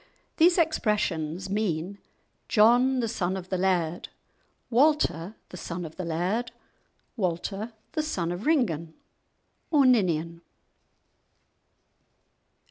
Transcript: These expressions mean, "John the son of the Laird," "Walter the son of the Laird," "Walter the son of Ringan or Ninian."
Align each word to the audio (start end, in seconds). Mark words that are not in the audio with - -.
These 0.37 0.57
expressions 0.57 1.47
mean, 1.47 1.99
"John 2.47 3.01
the 3.01 3.07
son 3.07 3.37
of 3.37 3.49
the 3.49 3.57
Laird," 3.59 4.09
"Walter 4.71 5.35
the 5.49 5.57
son 5.57 5.85
of 5.85 5.97
the 5.97 6.03
Laird," 6.05 6.51
"Walter 7.15 7.73
the 7.91 8.01
son 8.01 8.31
of 8.31 8.47
Ringan 8.47 8.95
or 9.69 9.85
Ninian." 9.85 10.41